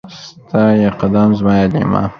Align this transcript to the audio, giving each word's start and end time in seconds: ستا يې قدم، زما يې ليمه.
ستا 0.25 0.63
يې 0.79 0.89
قدم، 0.99 1.29
زما 1.39 1.53
يې 1.61 1.65
ليمه. 1.73 2.03